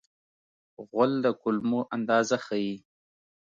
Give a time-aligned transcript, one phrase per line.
[0.87, 2.75] غول د کولمو اندازه ښيي.